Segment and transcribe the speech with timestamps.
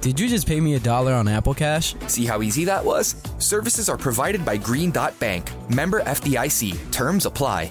[0.00, 1.94] Did you just pay me a dollar on Apple Cash?
[2.06, 3.16] See how easy that was?
[3.38, 5.50] Services are provided by Green Dot Bank.
[5.68, 6.90] Member FDIC.
[6.90, 7.70] Terms apply.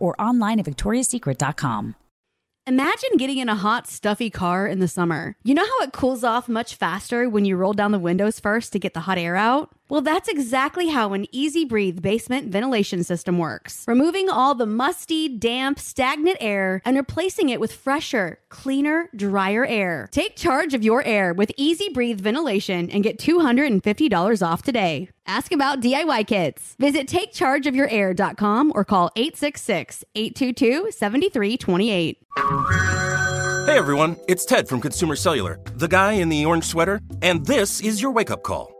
[0.00, 1.94] or online at victoriassecret.com.
[2.66, 5.34] Imagine getting in a hot, stuffy car in the summer.
[5.42, 8.72] You know how it cools off much faster when you roll down the windows first
[8.72, 9.70] to get the hot air out?
[9.90, 13.84] Well, that's exactly how an EZ Breathe basement ventilation system works.
[13.88, 20.08] Removing all the musty, damp, stagnant air and replacing it with fresher, cleaner, drier air.
[20.12, 25.08] Take charge of your air with EZ Breathe ventilation and get $250 off today.
[25.26, 26.76] Ask about DIY kits.
[26.78, 32.18] Visit takechargeofyourair.com or call 866 822 7328.
[33.66, 37.80] Hey everyone, it's Ted from Consumer Cellular, the guy in the orange sweater, and this
[37.80, 38.79] is your wake up call.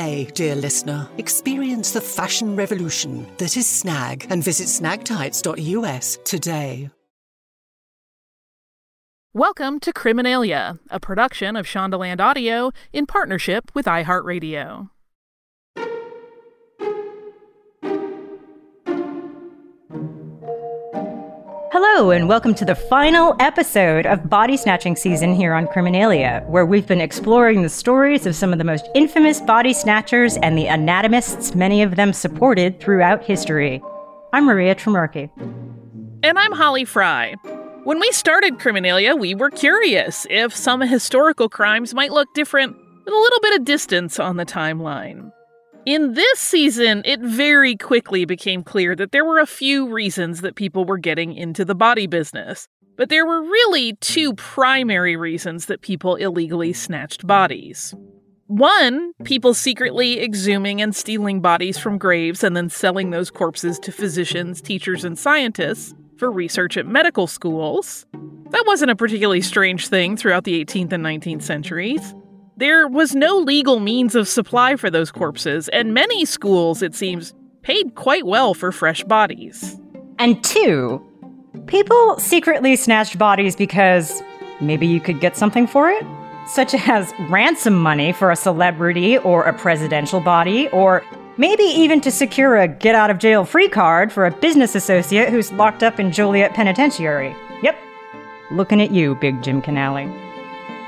[0.33, 1.07] dear listener.
[1.17, 6.89] Experience the fashion revolution that is Snag and visit snagtights.us today.
[9.33, 14.89] Welcome to Criminalia, a production of Shondaland Audio in partnership with iHeartRadio.
[21.71, 26.65] Hello, and welcome to the final episode of Body Snatching Season here on Criminalia, where
[26.65, 30.67] we've been exploring the stories of some of the most infamous body snatchers and the
[30.67, 33.81] anatomists many of them supported throughout history.
[34.33, 35.29] I'm Maria Trimarchi.
[36.23, 37.35] And I'm Holly Fry.
[37.85, 43.13] When we started Criminalia, we were curious if some historical crimes might look different with
[43.13, 45.31] a little bit of distance on the timeline.
[45.85, 50.55] In this season, it very quickly became clear that there were a few reasons that
[50.55, 52.67] people were getting into the body business.
[52.97, 57.95] But there were really two primary reasons that people illegally snatched bodies.
[58.45, 63.91] One, people secretly exhuming and stealing bodies from graves and then selling those corpses to
[63.91, 68.05] physicians, teachers, and scientists for research at medical schools.
[68.51, 72.13] That wasn't a particularly strange thing throughout the 18th and 19th centuries.
[72.61, 77.33] There was no legal means of supply for those corpses, and many schools, it seems,
[77.63, 79.79] paid quite well for fresh bodies.
[80.19, 81.03] And two,
[81.65, 84.21] people secretly snatched bodies because
[84.59, 86.05] maybe you could get something for it?
[86.45, 91.03] Such as ransom money for a celebrity or a presidential body, or
[91.37, 95.29] maybe even to secure a get out of jail free card for a business associate
[95.29, 97.35] who's locked up in Joliet Penitentiary.
[97.63, 97.75] Yep.
[98.51, 100.30] Looking at you, Big Jim Canale.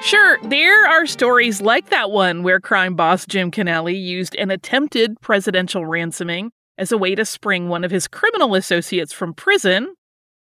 [0.03, 5.19] Sure, there are stories like that one where crime boss Jim Canale used an attempted
[5.21, 9.95] presidential ransoming as a way to spring one of his criminal associates from prison.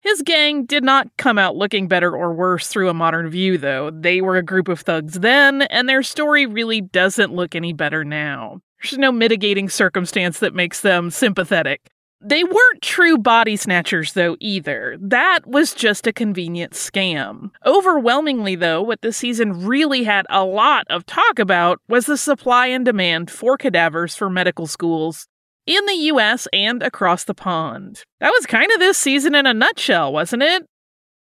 [0.01, 3.90] His gang did not come out looking better or worse through a modern view, though.
[3.90, 8.06] They were a group of thugs then, and their story really doesn't look any better
[8.06, 8.62] now.
[8.84, 11.90] There's no mitigating circumstance that makes them sympathetic.
[12.21, 14.98] They weren't true body snatchers, though, either.
[15.00, 17.51] That was just a convenient scam.
[17.66, 22.68] Overwhelmingly, though, what the season really had a lot of talk about was the supply
[22.68, 25.27] and demand for cadavers for medical schools
[25.66, 28.04] in the US and across the pond.
[28.19, 30.66] That was kind of this season in a nutshell, wasn't it?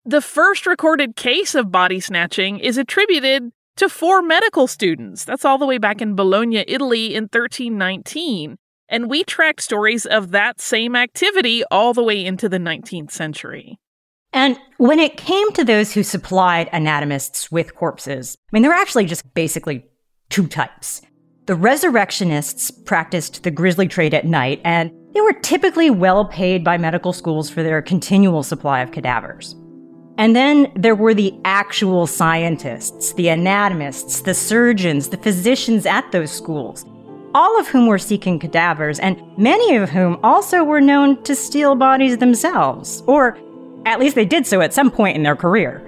[0.03, 5.25] The first recorded case of body snatching is attributed to four medical students.
[5.25, 8.57] That's all the way back in Bologna, Italy in 1319.
[8.89, 13.79] And we tracked stories of that same activity all the way into the 19th century.
[14.33, 18.77] And when it came to those who supplied anatomists with corpses, I mean, there were
[18.77, 19.85] actually just basically
[20.29, 21.01] two types.
[21.47, 26.77] The resurrectionists practiced the grisly trade at night, and they were typically well paid by
[26.77, 29.55] medical schools for their continual supply of cadavers.
[30.17, 36.31] And then there were the actual scientists, the anatomists, the surgeons, the physicians at those
[36.31, 36.85] schools,
[37.33, 41.75] all of whom were seeking cadavers, and many of whom also were known to steal
[41.75, 43.37] bodies themselves, or
[43.85, 45.83] at least they did so at some point in their career.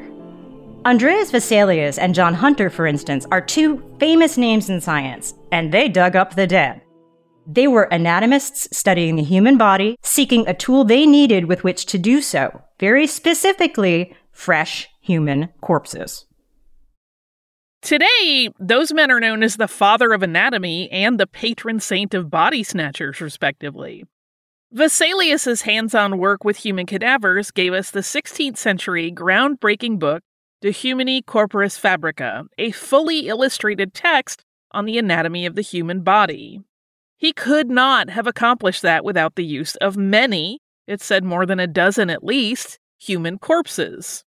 [0.86, 5.90] Andreas Vesalius and John Hunter, for instance, are two famous names in science, and they
[5.90, 6.82] dug up the dead.
[7.46, 11.98] They were anatomists studying the human body, seeking a tool they needed with which to
[11.98, 16.26] do so, very specifically, fresh human corpses.
[17.82, 22.30] Today, those men are known as the father of anatomy and the patron saint of
[22.30, 24.06] body snatchers, respectively.
[24.74, 30.22] Vesalius's hands-on work with human cadavers gave us the 16th century groundbreaking book
[30.62, 36.62] De Humani Corporis Fabrica, a fully illustrated text on the anatomy of the human body.
[37.18, 41.60] He could not have accomplished that without the use of many, it said more than
[41.60, 44.24] a dozen at least, human corpses.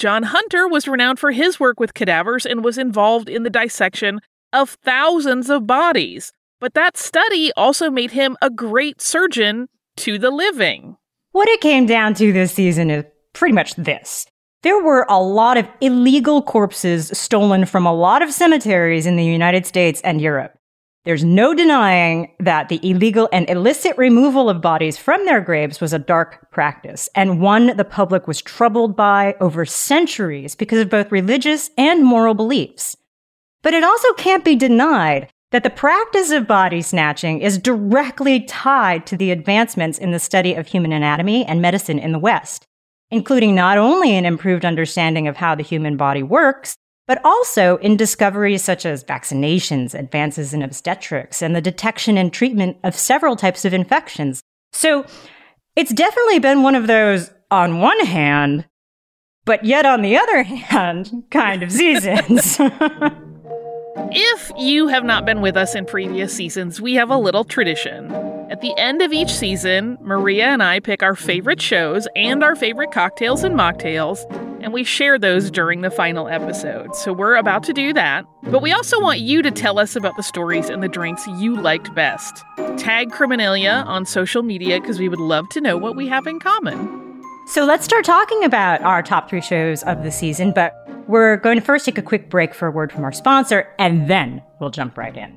[0.00, 4.20] John Hunter was renowned for his work with cadavers and was involved in the dissection
[4.50, 9.68] of thousands of bodies, but that study also made him a great surgeon
[9.98, 10.96] to the living.
[11.32, 13.04] What it came down to this season is
[13.34, 14.26] pretty much this.
[14.62, 19.24] There were a lot of illegal corpses stolen from a lot of cemeteries in the
[19.24, 20.56] United States and Europe.
[21.04, 25.94] There's no denying that the illegal and illicit removal of bodies from their graves was
[25.94, 31.10] a dark practice, and one the public was troubled by over centuries because of both
[31.10, 32.96] religious and moral beliefs.
[33.62, 39.06] But it also can't be denied that the practice of body snatching is directly tied
[39.06, 42.66] to the advancements in the study of human anatomy and medicine in the West,
[43.10, 46.76] including not only an improved understanding of how the human body works,
[47.10, 52.76] but also in discoveries such as vaccinations, advances in obstetrics, and the detection and treatment
[52.84, 54.44] of several types of infections.
[54.72, 55.04] So
[55.74, 58.68] it's definitely been one of those, on one hand,
[59.44, 62.60] but yet on the other hand, kind of seasons.
[64.12, 68.10] If you have not been with us in previous seasons, we have a little tradition.
[68.50, 72.56] At the end of each season, Maria and I pick our favorite shows and our
[72.56, 74.18] favorite cocktails and mocktails,
[74.60, 76.94] and we share those during the final episode.
[76.94, 78.24] So we're about to do that.
[78.44, 81.56] But we also want you to tell us about the stories and the drinks you
[81.60, 82.44] liked best.
[82.76, 86.38] Tag Criminalia on social media because we would love to know what we have in
[86.38, 87.22] common.
[87.46, 90.72] So let's start talking about our top three shows of the season, but
[91.08, 94.08] we're going to first take a quick break for a word from our sponsor, and
[94.08, 95.36] then we'll jump right in.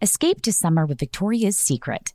[0.00, 2.14] Escape to summer with Victoria's Secret.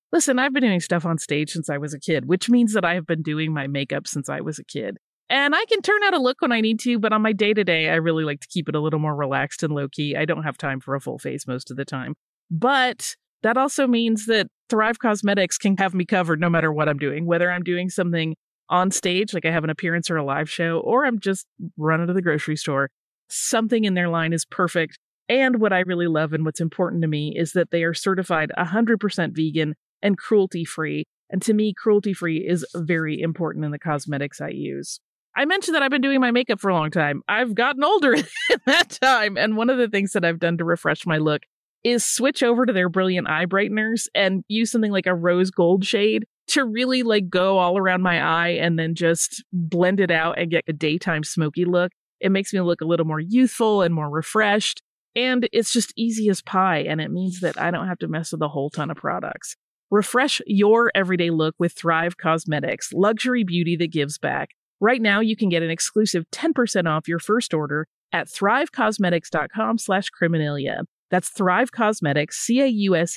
[0.11, 2.83] Listen, I've been doing stuff on stage since I was a kid, which means that
[2.83, 4.97] I have been doing my makeup since I was a kid.
[5.29, 7.53] And I can turn out a look when I need to, but on my day
[7.53, 10.17] to day, I really like to keep it a little more relaxed and low key.
[10.17, 12.15] I don't have time for a full face most of the time.
[12.49, 16.97] But that also means that Thrive Causemetics can have me covered no matter what I'm
[16.97, 18.35] doing, whether I'm doing something
[18.67, 21.45] on stage, like I have an appearance or a live show, or I'm just
[21.77, 22.89] running to the grocery store.
[23.29, 24.99] Something in their line is perfect.
[25.29, 28.51] And what I really love and what's important to me is that they are certified
[28.57, 31.05] 100% vegan and cruelty free.
[31.29, 34.99] And to me, cruelty free is very important in the cosmetics I use.
[35.35, 37.21] I mentioned that I've been doing my makeup for a long time.
[37.29, 38.25] I've gotten older in
[38.65, 39.37] that time.
[39.37, 41.43] And one of the things that I've done to refresh my look
[41.83, 45.85] is switch over to their brilliant eye brighteners and use something like a rose gold
[45.85, 50.37] shade to really like go all around my eye and then just blend it out
[50.37, 51.91] and get a daytime smoky look.
[52.19, 54.81] It makes me look a little more youthful and more refreshed.
[55.15, 56.79] And it's just easy as pie.
[56.79, 59.55] And it means that I don't have to mess with a whole ton of products.
[59.91, 64.51] Refresh your everyday look with Thrive Causemetics, luxury beauty that gives back.
[64.79, 70.07] Right now, you can get an exclusive 10% off your first order at thrivecausemetics.com slash
[70.09, 70.83] criminalia.
[71.09, 73.11] That's Thrive Causemetics, C-A-U-S-E-M-E-T-I-C-S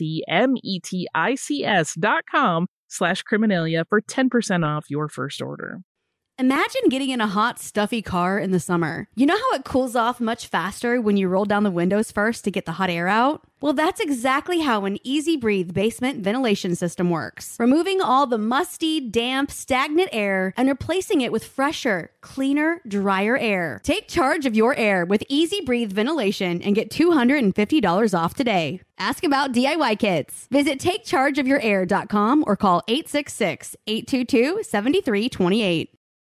[1.95, 5.79] dot com slash criminalia for 10% off your first order.
[6.37, 9.07] Imagine getting in a hot, stuffy car in the summer.
[9.15, 12.43] You know how it cools off much faster when you roll down the windows first
[12.43, 13.43] to get the hot air out?
[13.61, 17.55] Well, that's exactly how an EZ Breathe basement ventilation system works.
[17.61, 23.81] Removing all the musty, damp, stagnant air and replacing it with fresher, cleaner, drier air.
[23.85, 28.81] Take charge of your air with EZ Breathe ventilation and get $250 off today.
[28.99, 30.49] Ask about DIY kits.
[30.51, 35.95] Visit takechargeofyourair.com or call 866 822 7328.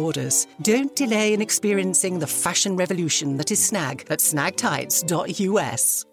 [0.00, 0.46] orders.
[0.62, 6.04] Don't delay in experiencing the fashion revolution that is Snag at snagtights.us.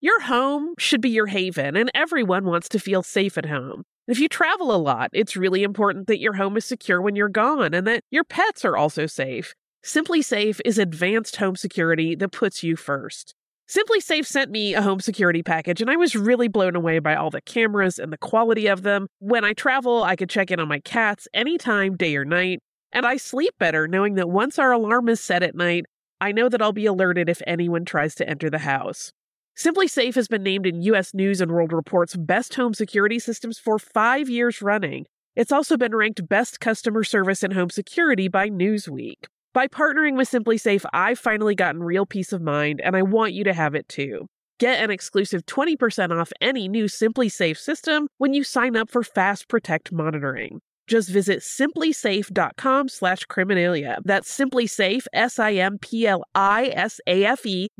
[0.00, 3.84] Your home should be your haven, and everyone wants to feel safe at home.
[4.06, 7.30] If you travel a lot, it's really important that your home is secure when you're
[7.30, 9.54] gone and that your pets are also safe.
[9.82, 13.34] SimpliSafe is advanced home security that puts you first.
[13.66, 17.30] SimpliSafe sent me a home security package, and I was really blown away by all
[17.30, 19.06] the cameras and the quality of them.
[19.20, 22.60] When I travel, I could check in on my cats anytime, day or night,
[22.94, 25.84] and I sleep better knowing that once our alarm is set at night,
[26.20, 29.12] I know that I'll be alerted if anyone tries to enter the house.
[29.56, 33.78] SimpliSafe has been named in US News and World Report's best home security systems for
[33.78, 35.06] five years running.
[35.36, 39.26] It's also been ranked best customer service in home security by Newsweek.
[39.52, 43.44] By partnering with SimpliSafe, I've finally gotten real peace of mind, and I want you
[43.44, 44.26] to have it too.
[44.58, 49.48] Get an exclusive 20% off any new SimpliSafe system when you sign up for Fast
[49.48, 50.60] Protect monitoring.
[50.86, 53.98] Just visit simplisafe.com slash criminalia.
[54.04, 55.68] That's simplisafe, S-I-M-P-L-I-S-A-F-E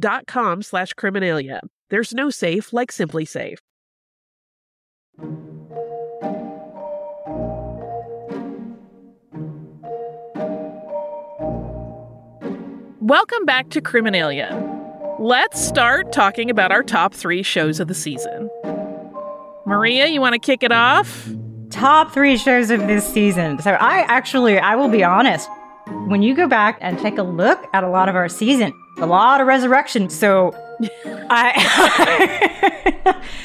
[0.00, 1.60] dot com slash criminalia.
[1.90, 3.58] There's no safe like SimpliSafe.
[13.00, 14.50] Welcome back to Criminalia.
[15.20, 18.48] Let's start talking about our top three shows of the season.
[19.66, 21.28] Maria, you want to kick it off?
[21.74, 23.58] Top three shows of this season.
[23.58, 25.50] So I actually, I will be honest,
[26.06, 29.06] when you go back and take a look at a lot of our season, a
[29.06, 30.08] lot of resurrection.
[30.08, 30.54] So
[31.28, 31.52] I,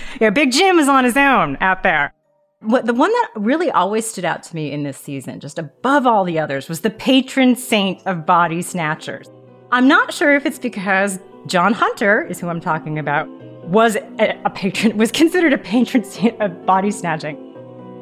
[0.22, 2.14] yeah, Big Jim is on his own out there.
[2.62, 6.06] What the one that really always stood out to me in this season, just above
[6.06, 9.28] all the others, was the patron saint of body snatchers.
[9.72, 13.28] I'm not sure if it's because John Hunter is who I'm talking about,
[13.64, 17.49] was a, a patron, was considered a patron saint of body snatching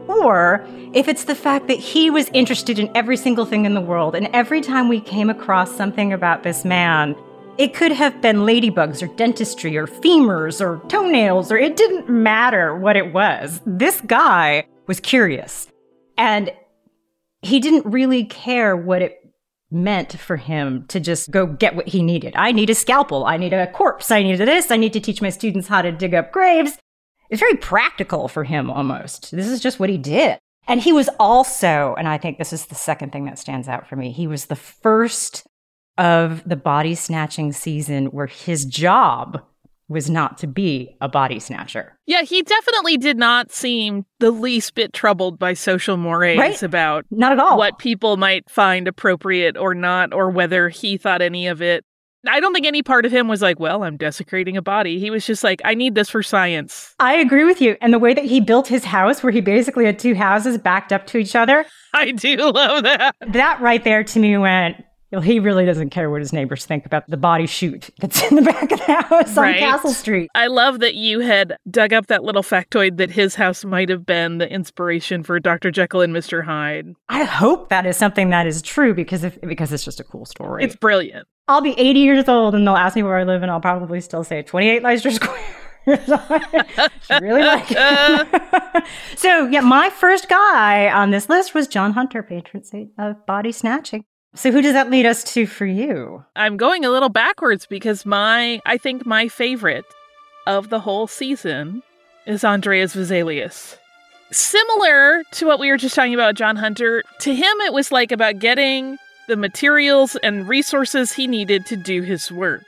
[0.08, 3.82] or if it's the fact that he was interested in every single thing in the
[3.82, 7.16] world, and every time we came across something about this man,
[7.58, 12.76] it could have been ladybugs or dentistry or femurs or toenails, or it didn't matter
[12.78, 13.62] what it was.
[13.66, 15.68] This guy was curious.
[16.18, 16.52] And
[17.42, 19.18] he didn't really care what it
[19.70, 22.34] meant for him to just go get what he needed.
[22.36, 23.26] I need a scalpel.
[23.26, 24.12] I need a corpse.
[24.12, 24.72] I need this.
[24.72, 26.78] I need to teach my students how to dig up graves.
[27.30, 29.32] It's very practical for him almost.
[29.32, 30.40] This is just what he did.
[30.68, 33.88] And he was also, and I think this is the second thing that stands out
[33.88, 35.46] for me, he was the first
[35.98, 39.42] of the body snatching season where his job
[39.90, 41.98] was not to be a body snatcher.
[42.06, 46.62] Yeah, he definitely did not seem the least bit troubled by social mores right?
[46.62, 51.22] about not at all what people might find appropriate or not, or whether he thought
[51.22, 51.86] any of it
[52.28, 55.00] I don't think any part of him was like, well, I'm desecrating a body.
[55.00, 56.96] He was just like, I need this for science.
[57.00, 57.78] I agree with you.
[57.82, 60.92] And the way that he built his house, where he basically had two houses backed
[60.92, 63.16] up to each other, I do love that.
[63.28, 66.86] that right there to me went, well, he really doesn't care what his neighbors think
[66.86, 69.54] about the body chute that's in the back of the house Right.
[69.54, 70.30] on Castle Street.
[70.36, 74.06] I love that you had dug up that little factoid that his house might have
[74.06, 75.72] been the inspiration for Dr.
[75.72, 76.44] Jekyll and Mr.
[76.44, 76.94] Hyde.
[77.08, 80.26] I hope that is something that is true because if, because it's just a cool
[80.26, 80.66] story.
[80.66, 81.26] It's brilliant.
[81.48, 84.02] I'll be 80 years old and they'll ask me where I live and I'll probably
[84.02, 85.40] still say 28 Leicester Square.
[85.88, 88.84] Really like it.
[89.16, 93.54] so yeah, my first guy on this list was John Hunter, patron saint of body
[93.54, 94.04] snatching.
[94.36, 96.26] So who does that lead us to for you?
[96.36, 99.86] I'm going a little backwards because my, I think my favorite
[100.46, 101.82] of the whole season
[102.26, 103.78] is Andreas Vesalius.
[104.30, 108.12] Similar to what we were just talking about, John Hunter, to him it was like
[108.12, 112.64] about getting the materials and resources he needed to do his work.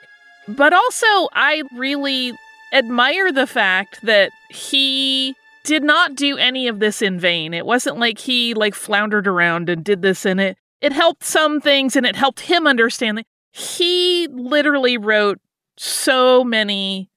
[0.48, 2.34] But also, I really
[2.74, 7.54] admire the fact that he did not do any of this in vain.
[7.54, 11.60] It wasn't like he like floundered around and did this and it it helped some
[11.60, 15.40] things and it helped him understand that he literally wrote
[15.78, 17.10] so many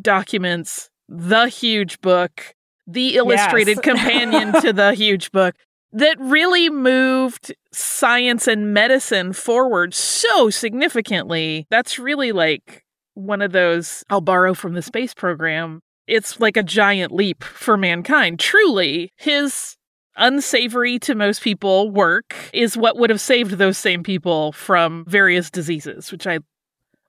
[0.00, 2.54] documents, the huge book,
[2.86, 3.80] the illustrated Yes.
[3.84, 5.54] companion to the huge book
[5.92, 11.66] that really moved science and medicine forward so significantly.
[11.70, 15.80] That's really like one of those I'll borrow from the space program.
[16.06, 18.38] It's like a giant leap for mankind.
[18.38, 19.76] Truly, his
[20.16, 25.50] unsavory to most people work is what would have saved those same people from various
[25.50, 26.40] diseases, which I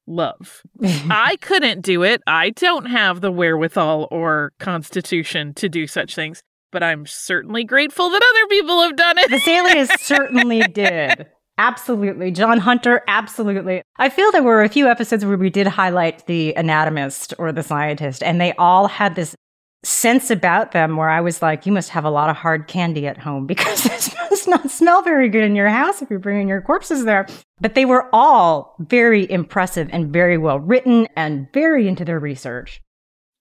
[0.08, 0.64] love.
[1.10, 2.22] I couldn't do it.
[2.28, 8.10] I don't have the wherewithal or constitution to do such things, but I'm certainly grateful
[8.10, 9.30] that other people have done it.
[9.30, 11.28] The Vesalius certainly did.
[11.58, 12.32] Absolutely.
[12.32, 13.82] John Hunter, absolutely.
[13.98, 17.64] I feel there were a few episodes where we did highlight the anatomist or the
[17.64, 19.36] scientist, and they all had this
[19.84, 23.08] sense about them where I was like, you must have a lot of hard candy
[23.08, 26.48] at home because this must not smell very good in your house if you're bringing
[26.48, 27.28] your corpses there.
[27.62, 32.82] But they were all very impressive and very well written and very into their research.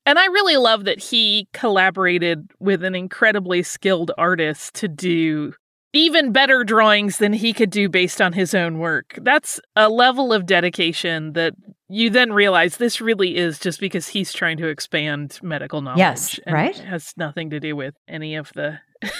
[0.09, 5.53] And I really love that he collaborated with an incredibly skilled artist to do
[5.92, 9.18] even better drawings than he could do based on his own work.
[9.21, 11.53] That's a level of dedication that
[11.90, 15.99] you then realize this really is just because he's trying to expand medical knowledge.
[15.99, 16.79] Yes, and right?
[16.79, 18.79] It has nothing to do with any of the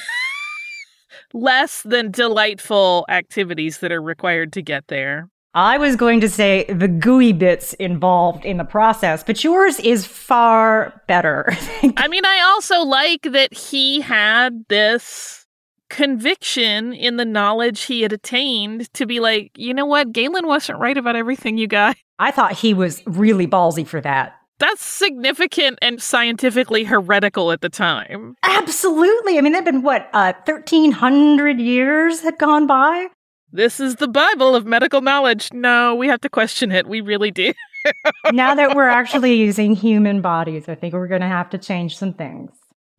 [1.35, 5.29] less than delightful activities that are required to get there.
[5.54, 10.06] I was going to say the gooey bits involved in the process, but yours is
[10.06, 11.46] far better.
[11.96, 15.46] I mean, I also like that he had this
[15.88, 20.78] conviction in the knowledge he had attained to be like, you know what, Galen wasn't
[20.78, 21.96] right about everything, you guys.
[22.18, 24.34] I thought he was really ballsy for that.
[24.58, 28.34] That's significant and scientifically heretical at the time.
[28.42, 29.38] Absolutely.
[29.38, 33.06] I mean, they've been, what, uh, 1,300 years had gone by?
[33.50, 35.52] This is the Bible of medical knowledge.
[35.52, 36.87] No, we have to question it.
[36.87, 37.54] We really do.
[38.32, 41.96] now that we're actually using human bodies, I think we're going to have to change
[41.96, 42.50] some things.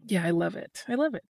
[0.07, 0.83] Yeah, I love it.
[0.87, 1.23] I love it.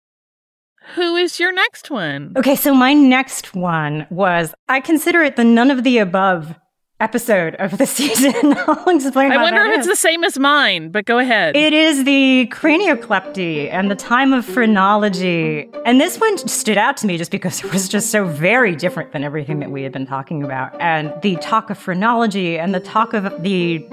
[0.95, 2.33] Who is your next one?
[2.37, 6.55] Okay, so my next one was I consider it the none of the above
[6.99, 8.33] episode of the season.
[8.67, 11.55] I'll explain I wonder if it's the same as mine, but go ahead.
[11.55, 15.69] It is the cranioclepty and the time of phrenology.
[15.85, 19.11] And this one stood out to me just because it was just so very different
[19.11, 20.79] than everything that we had been talking about.
[20.81, 23.85] And the talk of phrenology and the talk of the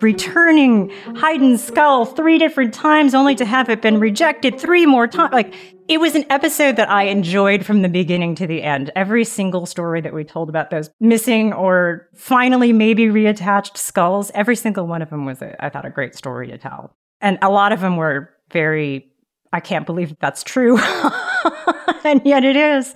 [0.00, 5.32] returning Haydn's skull three different times only to have it been rejected three more times.
[5.32, 5.54] Like,
[5.88, 8.90] it was an episode that I enjoyed from the beginning to the end.
[8.94, 14.54] Every single story that we told about those missing or finally maybe reattached skulls, every
[14.54, 16.94] single one of them was, a, I thought, a great story to tell.
[17.20, 19.10] And a lot of them were very,
[19.52, 20.78] I can't believe that that's true.
[22.04, 22.94] and yet it is.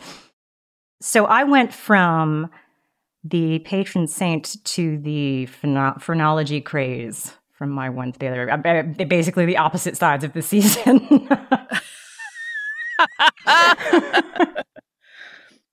[1.00, 2.50] So I went from
[3.24, 8.50] the patron saint to the phreno- phrenology craze from my one to the other.
[8.50, 11.28] Uh, I- I- Basically, the opposite sides of the season.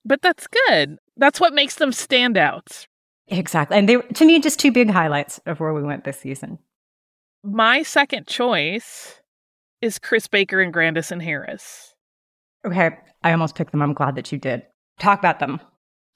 [0.06, 0.98] but that's good.
[1.18, 2.88] That's what makes them stand out.
[3.28, 3.78] exactly.
[3.78, 6.60] And they, to me, just two big highlights of where we went this season.
[7.44, 9.22] My second choice
[9.82, 11.94] is Chris Baker and Grandison Harris.
[12.66, 12.92] Okay.
[13.24, 13.82] I almost picked them.
[13.82, 14.64] I'm glad that you did.
[15.00, 15.60] Talk about them.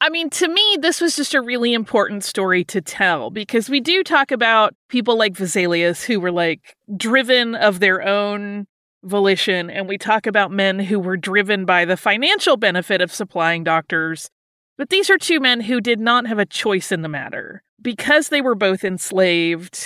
[0.01, 3.79] I mean, to me, this was just a really important story to tell because we
[3.79, 8.67] do talk about people like Vesalius who were like driven of their own
[9.03, 13.63] volition, and we talk about men who were driven by the financial benefit of supplying
[13.63, 14.29] doctors.
[14.77, 17.63] But these are two men who did not have a choice in the matter.
[17.81, 19.77] Because they were both enslaved,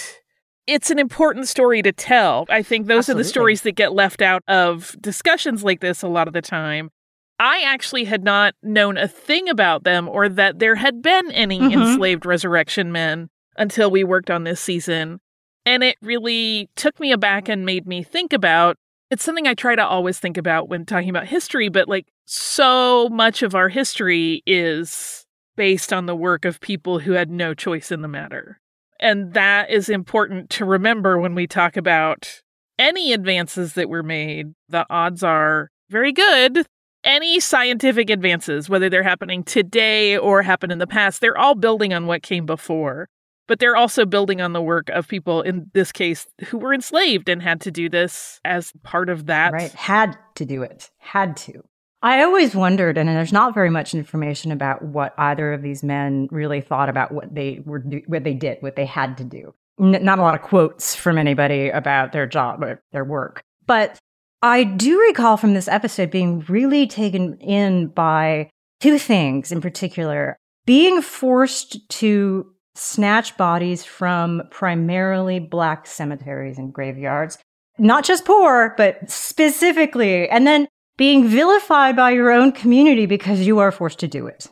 [0.67, 2.45] it's an important story to tell.
[2.49, 3.19] I think those Absolutely.
[3.19, 6.41] are the stories that get left out of discussions like this a lot of the
[6.41, 6.91] time.
[7.39, 11.59] I actually had not known a thing about them or that there had been any
[11.59, 11.73] Mhm.
[11.73, 15.19] enslaved resurrection men until we worked on this season.
[15.65, 18.77] And it really took me aback and made me think about
[19.09, 23.07] it's something I try to always think about when talking about history, but like so
[23.09, 27.91] much of our history is based on the work of people who had no choice
[27.91, 28.59] in the matter.
[28.99, 32.41] And that is important to remember when we talk about
[32.77, 34.53] any advances that were made.
[34.69, 36.65] The odds are very good.
[37.03, 41.93] Any scientific advances, whether they're happening today or happened in the past, they're all building
[41.93, 43.07] on what came before.
[43.47, 47.29] But they're also building on the work of people, in this case, who were enslaved
[47.29, 49.53] and had to do this as part of that.
[49.53, 49.71] Right.
[49.71, 50.89] Had to do it.
[50.97, 51.63] Had to.
[52.01, 56.27] I always wondered, and there's not very much information about what either of these men
[56.29, 59.53] really thought about what they were, do- what they did, what they had to do.
[59.79, 63.43] N- not a lot of quotes from anybody about their job or their work.
[63.65, 63.97] But
[64.41, 70.37] I do recall from this episode being really taken in by two things in particular
[70.67, 72.45] being forced to
[72.75, 77.39] snatch bodies from primarily black cemeteries and graveyards,
[77.79, 83.59] not just poor, but specifically, and then being vilified by your own community because you
[83.59, 84.47] are forced to do it.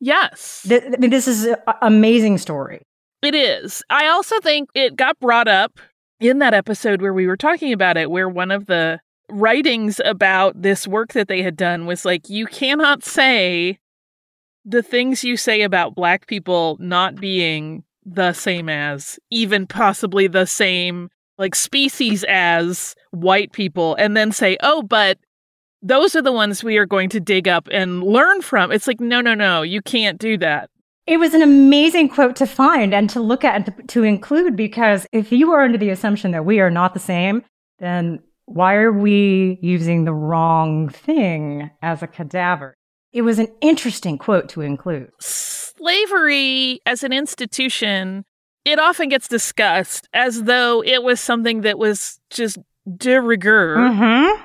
[0.00, 0.64] Yes.
[0.68, 2.82] Th- I mean, this is an amazing story.
[3.22, 3.82] It is.
[3.90, 5.78] I also think it got brought up
[6.20, 10.60] in that episode where we were talking about it, where one of the writings about
[10.60, 13.78] this work that they had done was like, you cannot say
[14.64, 20.46] the things you say about black people not being the same as, even possibly the
[20.46, 25.18] same like species as white people, and then say, oh, but
[25.82, 28.70] those are the ones we are going to dig up and learn from.
[28.70, 30.70] It's like, no, no, no, you can't do that.
[31.06, 34.56] It was an amazing quote to find and to look at and to, to include
[34.56, 37.42] because if you are under the assumption that we are not the same,
[37.78, 42.74] then why are we using the wrong thing as a cadaver?
[43.12, 45.10] It was an interesting quote to include.
[45.20, 48.24] slavery as an institution,
[48.64, 52.58] it often gets discussed as though it was something that was just
[52.96, 53.76] de rigueur.
[53.76, 54.42] Mm-hmm.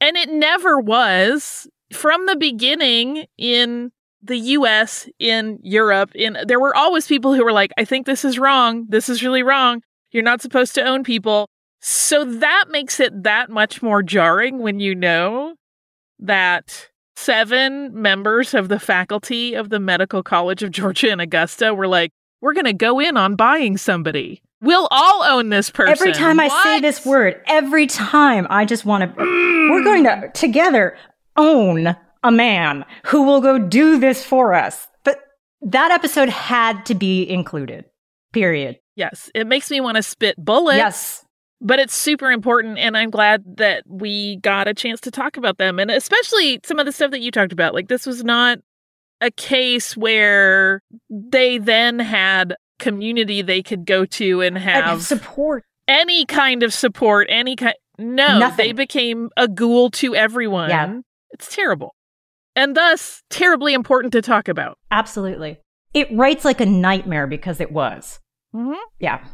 [0.00, 1.68] And it never was.
[1.92, 3.92] From the beginning in
[4.24, 8.24] the US, in Europe, in there were always people who were like, I think this
[8.24, 8.86] is wrong.
[8.88, 9.82] This is really wrong.
[10.10, 11.48] You're not supposed to own people.
[11.80, 15.54] So that makes it that much more jarring when you know
[16.18, 21.88] that seven members of the faculty of the Medical College of Georgia in Augusta were
[21.88, 22.10] like,
[22.40, 24.42] we're going to go in on buying somebody.
[24.60, 25.92] We'll all own this person.
[25.92, 29.22] Every time I say this word, every time I just want to,
[29.70, 30.96] we're going to together
[31.36, 34.88] own a man who will go do this for us.
[35.04, 35.20] But
[35.62, 37.84] that episode had to be included,
[38.32, 38.78] period.
[38.96, 40.78] Yes, it makes me want to spit bullets.
[40.78, 41.20] Yes.
[41.60, 45.56] But it's super important, and I'm glad that we got a chance to talk about
[45.56, 47.72] them, and especially some of the stuff that you talked about.
[47.74, 48.58] Like, this was not
[49.22, 55.64] a case where they then had community they could go to and And have support.
[55.88, 57.74] any kind of support, any kind.
[57.98, 58.66] No, Nothing.
[58.66, 60.68] they became a ghoul to everyone.
[60.68, 60.98] Yeah.
[61.30, 61.93] It's terrible.
[62.56, 64.78] And thus, terribly important to talk about.
[64.90, 65.58] Absolutely.
[65.92, 68.20] It writes like a nightmare because it was.
[68.54, 68.76] Mhm.
[69.00, 69.24] Yeah.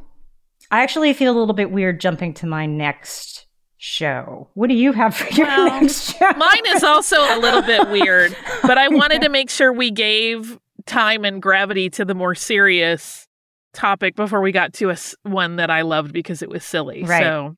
[0.71, 4.49] I actually feel a little bit weird jumping to my next show.
[4.55, 6.31] What do you have for your Well, next show?
[6.37, 10.59] Mine is also a little bit weird, but I wanted to make sure we gave
[10.87, 13.27] time and gravity to the more serious
[13.73, 17.05] topic before we got to a one that I loved because it was silly.
[17.05, 17.23] Right.
[17.23, 17.57] So,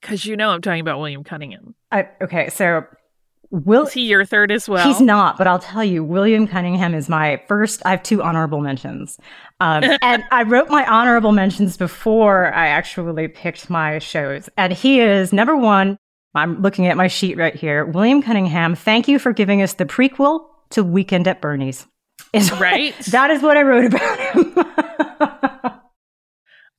[0.00, 1.74] because you know I'm talking about William Cunningham.
[1.92, 2.84] I, okay, so
[3.52, 4.86] Will Is he your third as well?
[4.88, 7.82] He's not, but I'll tell you, William Cunningham is my first.
[7.84, 9.18] I have two honorable mentions.
[9.60, 14.48] Um, and I wrote my honorable mentions before I actually picked my shows.
[14.56, 15.98] And he is number one.
[16.34, 17.84] I'm looking at my sheet right here.
[17.84, 21.86] William Cunningham, thank you for giving us the prequel to Weekend at Bernie's.
[22.32, 22.98] Is what- Right.
[23.10, 24.54] that is what I wrote about him.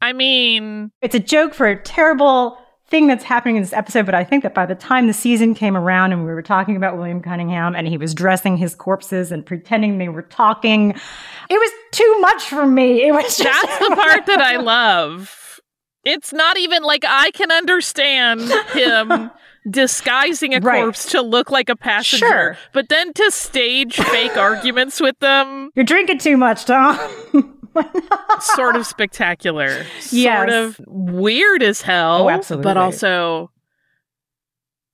[0.02, 2.58] I mean, it's a joke for a terrible
[2.93, 5.56] thing that's happening in this episode, but I think that by the time the season
[5.56, 9.32] came around and we were talking about William Cunningham and he was dressing his corpses
[9.32, 13.01] and pretending they were talking, it was too much for me.
[13.08, 15.60] It was just that's the part that I love.
[16.03, 18.41] It's not even like I can understand
[18.73, 19.32] him
[19.71, 20.84] disguising a Right.
[20.84, 22.58] corpse to look like a passenger, Sure.
[22.73, 26.99] but then to stage fake arguments with them, You're drinking too much, Tom.
[28.40, 30.38] sort of spectacular, Yes.
[30.38, 32.64] sort of weird as hell, Oh, absolutely.
[32.64, 33.50] but also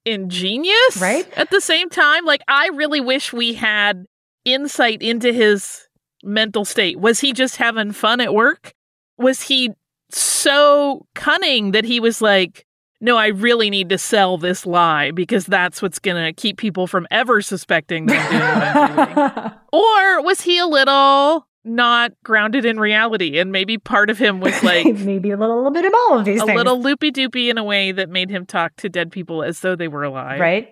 [0.05, 1.27] ingenious, Right?
[1.37, 4.05] At the same time, like I really wish we had
[4.45, 5.87] insight into his
[6.23, 6.99] mental state.
[6.99, 8.73] Was he just having fun at work?
[9.17, 9.71] Was he
[10.09, 12.65] so cunning that he was like,
[13.01, 16.87] no, I really need to sell this lie because that's what's going to keep people
[16.87, 19.55] from ever suspecting that I'm doing what I'm doing.
[19.71, 24.63] Or was he a little not grounded in reality and maybe part of him was
[24.63, 26.57] like maybe a little, little bit of all of these a things.
[26.57, 29.75] little loopy doopy in a way that made him talk to dead people as though
[29.75, 30.39] they were alive.
[30.39, 30.69] right?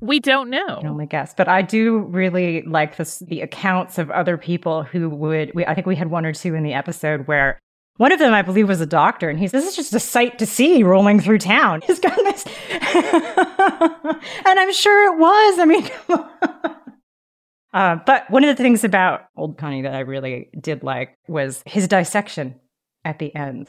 [0.00, 0.80] We don't I can know.
[0.84, 5.08] Oh only guess, but I do really like this, the accounts of other people who
[5.10, 5.50] would.
[5.54, 7.58] We, I think we had one or two in the episode where
[7.96, 10.38] one of them, I believe, was a doctor, and he's this is just a sight
[10.38, 11.80] to see rolling through town.
[11.86, 15.58] He's got this, and I'm sure it was.
[15.58, 15.88] I mean.
[17.72, 21.62] Uh, but one of the things about Old Connie that I really did like was
[21.66, 22.54] his dissection
[23.04, 23.68] at the end.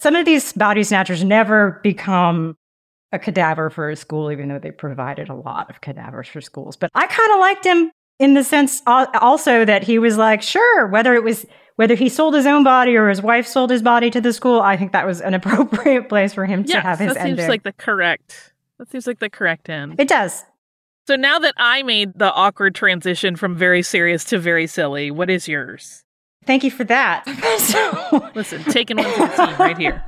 [0.00, 2.56] Some of these body snatchers never become
[3.12, 6.76] a cadaver for a school, even though they provided a lot of cadavers for schools.
[6.76, 10.86] But I kind of liked him in the sense also that he was like, sure,
[10.88, 14.10] whether it was whether he sold his own body or his wife sold his body
[14.10, 17.14] to the school, I think that was an appropriate place for him to have his
[17.14, 17.48] that seems ending.
[17.48, 18.52] like the correct.
[18.78, 19.96] That seems like the correct end.
[19.98, 20.44] it does.
[21.06, 25.30] So now that I made the awkward transition from very serious to very silly, what
[25.30, 26.04] is yours?
[26.46, 27.24] Thank you for that.
[27.58, 30.02] So- Listen, taking one for the team right here.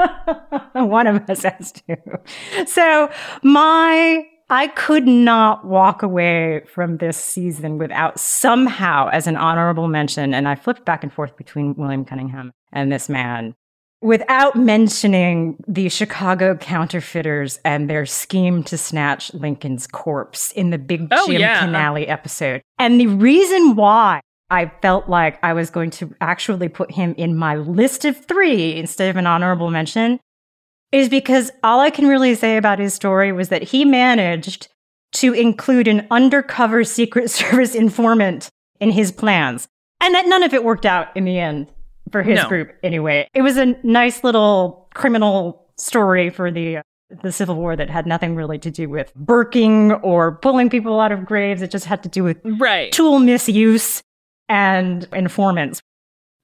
[0.75, 1.97] One of us has to.
[2.67, 3.09] So
[3.43, 10.35] my I could not walk away from this season without somehow as an honorable mention,
[10.35, 13.55] and I flipped back and forth between William Cunningham and this man.
[14.05, 21.09] Without mentioning the Chicago counterfeiters and their scheme to snatch Lincoln's corpse in the Big
[21.11, 21.61] Oh, Jim yeah.
[21.65, 22.61] finale episode.
[22.79, 27.35] And the reason why I felt like I was going to actually put him in
[27.35, 30.21] my list of three instead of an honorable mention
[30.93, 34.69] is because all I can really say about his story was that he managed
[35.13, 39.67] to include an undercover Secret Service informant in his plans,
[39.99, 41.69] and that none of it worked out in the end
[42.13, 42.49] for his No.
[42.49, 43.29] group anyway.
[43.35, 46.79] It was a nice little criminal story for the
[47.23, 51.13] the Civil War that had nothing really to do with burking or pulling people out
[51.13, 51.63] of graves.
[51.63, 52.91] It just had to do with Right.
[52.93, 54.03] tool misuse
[54.49, 55.81] and informants.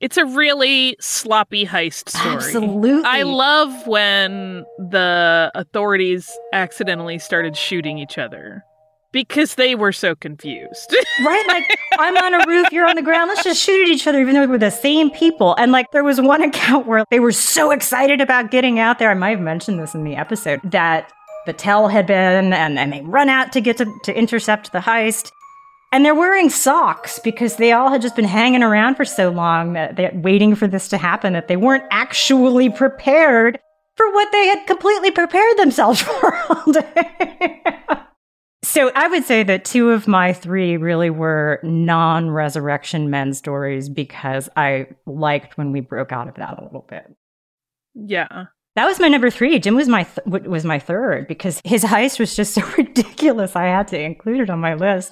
[0.01, 2.35] It's a really sloppy heist story.
[2.37, 3.03] Absolutely.
[3.05, 8.62] I love when the authorities accidentally started shooting each other
[9.12, 10.94] because they were so confused.
[11.23, 11.44] Right?
[11.49, 13.29] Like, I'm on a roof, you're on the ground.
[13.29, 15.55] Let's just shoot at each other, even though we're the same people.
[15.57, 19.11] And like, there was one account where they were so excited about getting out there.
[19.11, 21.12] I might have mentioned this in the episode that
[21.44, 24.79] the tell had been, and, and they run out to get to, to intercept the
[24.79, 25.31] heist.
[25.92, 29.75] And they're wearing socks because they all had just been hanging around for so long
[29.75, 33.59] that they're waiting for this to happen that they weren't actually prepared
[33.96, 37.62] for what they had completely prepared themselves for all day.
[38.62, 44.49] So I would say that two of my three really were non-resurrection men stories because
[44.57, 47.05] I liked when we broke out of that a little bit.
[47.94, 48.44] yeah.
[48.77, 49.59] That was my number three.
[49.59, 53.57] Jim was my th- was my third because his heist was just so ridiculous.
[53.57, 55.11] I had to include it on my list.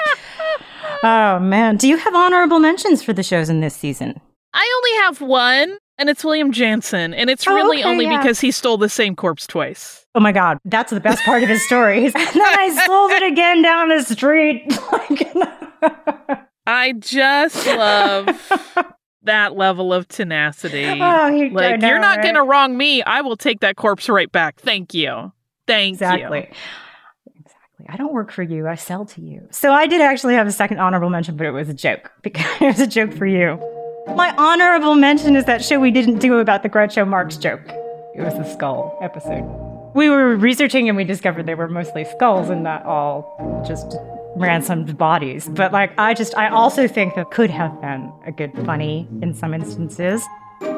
[1.03, 4.21] oh man, do you have honorable mentions for the shows in this season?
[4.55, 8.19] I only have one, and it's William Jansen, and it's Oh, really okay, only yeah.
[8.19, 10.07] because he stole the same corpse twice.
[10.15, 12.05] Oh my god, that's the best part of his story.
[12.07, 14.65] and then I sold it again down the street.
[16.67, 18.29] I just love
[19.23, 20.85] that level of tenacity.
[20.89, 22.23] Oh, I like, know, you're not right?
[22.23, 23.03] going to wrong me.
[23.03, 24.61] I will take that corpse right back.
[24.61, 25.33] Thank you.
[25.67, 26.39] Thank exactly.
[26.41, 26.47] you.
[27.37, 27.87] Exactly.
[27.89, 28.67] I don't work for you.
[28.69, 29.47] I sell to you.
[29.51, 32.45] So I did actually have a second honorable mention, but it was a joke because
[32.61, 33.59] it was a joke for you.
[34.17, 37.61] My honorable mention is that show we didn't do about the Groucho Marx joke.
[38.15, 39.45] It was the skull episode.
[39.95, 43.97] We were researching and we discovered they were mostly skulls and not all just
[44.37, 45.49] ransomed bodies.
[45.49, 49.35] But like, I just, I also think that could have been a good funny in
[49.35, 50.23] some instances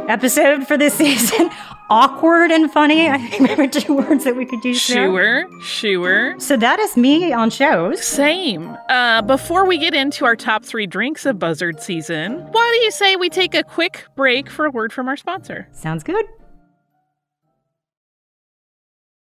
[0.09, 1.51] episode for this season.
[1.91, 3.09] Awkward and funny.
[3.11, 5.07] I think there were two words that we could use there.
[5.11, 6.39] Sure, sure.
[6.39, 8.03] So that is me on shows.
[8.05, 8.77] Same.
[8.89, 12.93] Uh, before we get into our top three drinks of Buzzard season, why do you
[12.93, 15.69] say we take a quick break for a word from our sponsor?
[15.73, 16.25] Sounds good.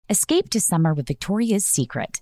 [0.09, 2.21] Escape to summer with Victoria's Secret.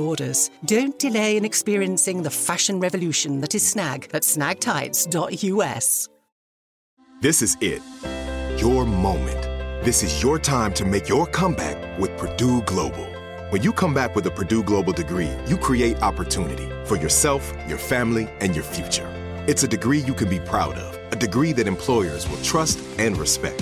[0.01, 0.49] orders.
[0.65, 6.09] Don't delay in experiencing the fashion revolution that is Snag at snagtights.us.
[7.21, 7.81] This is it.
[8.59, 9.41] Your moment.
[9.85, 13.07] This is your time to make your comeback with Purdue Global.
[13.49, 17.77] When you come back with a Purdue Global degree, you create opportunity for yourself, your
[17.77, 19.07] family, and your future.
[19.47, 23.17] It's a degree you can be proud of, a degree that employers will trust and
[23.17, 23.61] respect.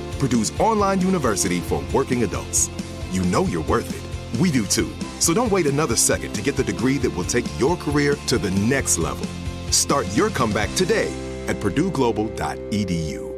[0.21, 2.69] Purdue's online university for working adults.
[3.09, 4.39] You know you're worth it.
[4.39, 4.93] We do too.
[5.17, 8.37] So don't wait another second to get the degree that will take your career to
[8.37, 9.25] the next level.
[9.71, 11.11] Start your comeback today
[11.47, 13.31] at purdueglobal.edu.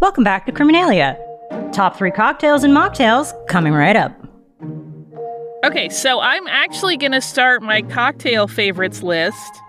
[0.00, 1.16] Welcome back to Criminalia.
[1.72, 4.23] Top three cocktails and mocktails coming right up.
[5.64, 9.62] Okay, so I'm actually going to start my cocktail favorites list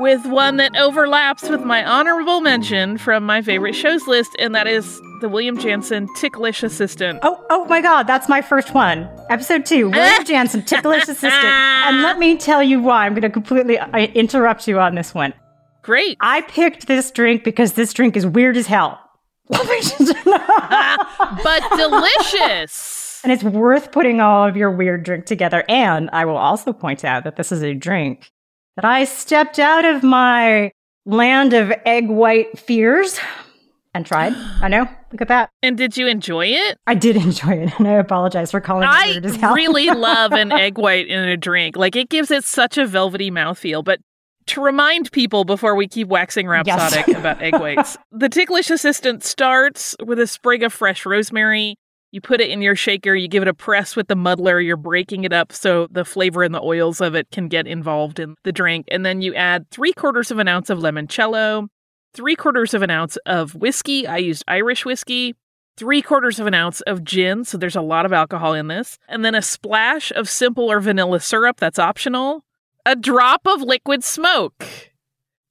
[0.00, 4.66] with one that overlaps with my honorable mention from my favorite shows list, and that
[4.66, 7.20] is the William Jansen Ticklish Assistant.
[7.22, 9.08] Oh, oh my God, that's my first one.
[9.30, 11.32] Episode two, William Jansen Ticklish Assistant.
[11.32, 13.06] And let me tell you why.
[13.06, 15.34] I'm going to completely uh, interrupt you on this one.
[15.82, 16.16] Great.
[16.20, 18.98] I picked this drink because this drink is weird as hell.
[19.48, 19.62] but
[21.76, 23.01] delicious.
[23.22, 25.64] And it's worth putting all of your weird drink together.
[25.68, 28.30] And I will also point out that this is a drink
[28.76, 30.72] that I stepped out of my
[31.06, 33.20] land of egg white fears
[33.94, 34.32] and tried.
[34.62, 34.88] I know.
[35.12, 35.50] Look at that.
[35.62, 36.78] And did you enjoy it?
[36.86, 39.54] I did enjoy it, and I apologize for calling it I weird as hell.
[39.54, 41.76] really love an egg white in a drink.
[41.76, 43.84] Like it gives it such a velvety mouthfeel.
[43.84, 44.00] But
[44.46, 47.16] to remind people before we keep waxing rhapsodic Yes.
[47.18, 51.76] about egg whites, the ticklish assistant starts with a sprig of fresh rosemary.
[52.12, 54.76] You put it in your shaker, you give it a press with the muddler, you're
[54.76, 58.36] breaking it up so the flavor and the oils of it can get involved in
[58.44, 58.86] the drink.
[58.90, 61.68] And then you add three quarters of an ounce of limoncello,
[62.12, 64.06] three quarters of an ounce of whiskey.
[64.06, 65.34] I used Irish whiskey,
[65.78, 67.44] three quarters of an ounce of gin.
[67.44, 68.98] So there's a lot of alcohol in this.
[69.08, 71.58] And then a splash of simple or vanilla syrup.
[71.58, 72.44] That's optional.
[72.84, 74.66] A drop of liquid smoke.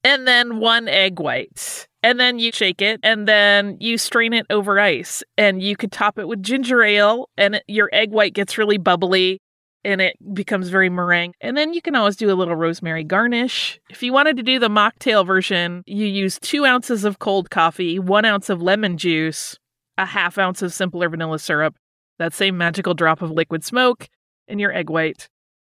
[0.04, 1.88] And then one egg white.
[2.04, 5.24] And then you shake it and then you strain it over ice.
[5.38, 9.40] And you could top it with ginger ale and your egg white gets really bubbly
[9.84, 11.34] and it becomes very meringue.
[11.42, 13.80] And then you can always do a little rosemary garnish.
[13.90, 18.00] If you wanted to do the mocktail version, you use two ounces of cold coffee,
[18.00, 19.58] one ounce of lemon juice,
[19.98, 21.76] a half ounce of simpler vanilla syrup,
[22.20, 24.08] that same magical drop of liquid smoke,
[24.48, 25.30] and your egg white.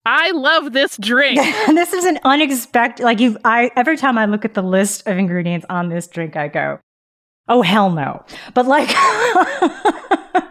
[0.06, 1.40] I love this drink.
[1.66, 3.02] this is an unexpected.
[3.02, 6.36] Like you, I every time I look at the list of ingredients on this drink,
[6.36, 6.78] I go,
[7.48, 8.94] "Oh hell no!" But like,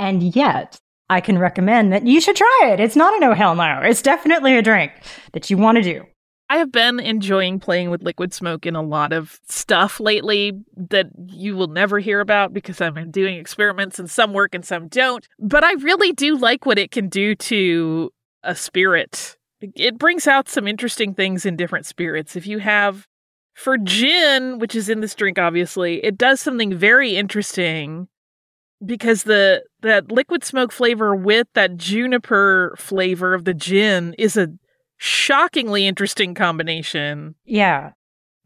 [0.00, 2.80] and yet I can recommend that you should try it.
[2.80, 3.82] It's not a no oh, hell no.
[3.84, 4.90] It's definitely a drink
[5.32, 6.02] that you want to do.
[6.50, 11.06] I have been enjoying playing with liquid smoke in a lot of stuff lately that
[11.26, 15.28] you will never hear about because I'm doing experiments and some work and some don't.
[15.38, 18.10] But I really do like what it can do to
[18.42, 19.36] a spirit.
[19.60, 22.36] It brings out some interesting things in different spirits.
[22.36, 23.06] If you have,
[23.54, 28.08] for gin, which is in this drink, obviously, it does something very interesting
[28.84, 34.48] because the that liquid smoke flavor with that juniper flavor of the gin is a
[34.96, 37.34] shockingly interesting combination.
[37.44, 37.92] Yeah.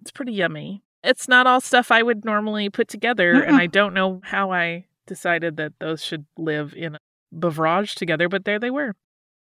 [0.00, 0.82] It's pretty yummy.
[1.04, 4.86] It's not all stuff I would normally put together, and I don't know how I
[5.06, 6.98] decided that those should live in a
[7.32, 8.94] beverage together, but there they were.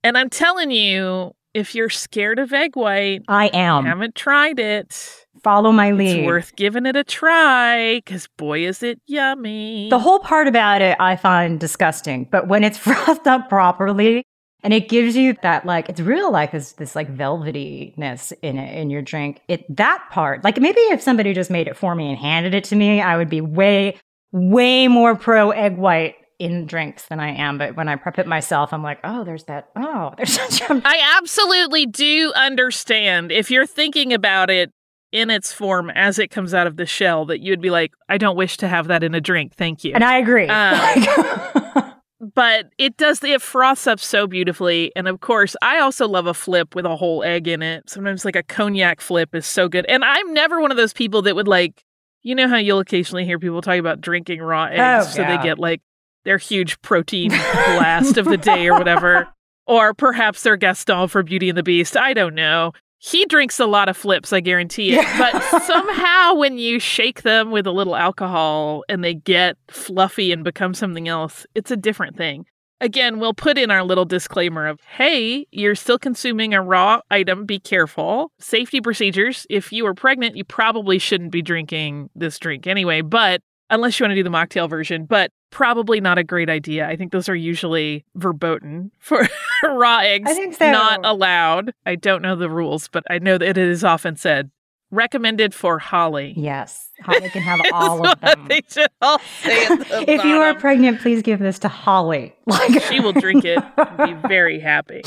[0.06, 3.86] And I'm telling you, if you're scared of egg white, I am.
[3.86, 6.20] haven't tried it, Follow my lead.
[6.20, 9.90] it's worth giving it a try because boy, is it yummy.
[9.90, 14.24] The whole part about it I find disgusting, but when it's frothed up properly
[14.62, 18.78] and it gives you that like it's real like this this like velvetyness in it
[18.78, 19.42] in your drink.
[19.48, 22.64] It that part, like maybe if somebody just made it for me and handed it
[22.66, 23.98] to me, I would be way
[24.32, 27.58] way more pro egg white in drinks than I am.
[27.58, 29.70] But when I prep it myself, I'm like, oh, there's that.
[29.76, 34.72] Oh, there's such a I absolutely do understand if you're thinking about it
[35.12, 37.92] in its form as it comes out of the shell that you would be like,
[38.10, 39.54] I don't wish to have that in a drink.
[39.56, 39.94] Thank you.
[39.94, 40.48] and I agree.
[40.50, 41.92] Uh,
[42.34, 46.34] but it does it froths up so beautifully and of course i also love a
[46.34, 49.86] flip with a whole egg in it sometimes like a cognac flip is so good
[49.88, 51.84] and i'm never one of those people that would like
[52.24, 55.38] you know how you'll occasionally hear people talk about drinking raw eggs Oh, so yeah.
[55.38, 55.82] they get like
[56.26, 59.28] their huge protein blast of the day or whatever
[59.68, 62.72] or perhaps they're gaston for beauty and the beast i don't know
[63.06, 65.06] he drinks a lot of flips, I guarantee it.
[65.20, 70.44] But somehow, when you shake them with a little alcohol and they get fluffy and
[70.44, 72.46] become something else, it's a different thing.
[72.82, 77.46] Again, we'll put in our little disclaimer of hey, you're still consuming a raw item,
[77.46, 78.32] be careful.
[78.40, 79.46] Safety procedures.
[79.50, 84.04] If you are pregnant, you probably shouldn't be drinking this drink anyway, but unless you
[84.04, 86.88] want to do the mocktail version, but probably not a great idea.
[86.88, 89.28] I think those are usually verboten for
[89.64, 90.30] raw eggs.
[90.30, 90.72] I think so.
[90.72, 91.72] Not allowed.
[91.86, 94.52] I don't know the rules, but I know that it is often said
[94.92, 96.34] recommended for Holly.
[96.38, 98.46] yes, Holly can have all of them.
[98.48, 102.34] they should all say the if you are pregnant, please give this to Holly.
[102.46, 105.02] Like she will drink it and be very happy.